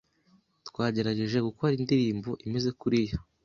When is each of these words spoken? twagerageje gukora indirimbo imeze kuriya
twagerageje 0.67 1.37
gukora 1.47 1.71
indirimbo 1.79 2.31
imeze 2.45 2.69
kuriya 2.79 3.17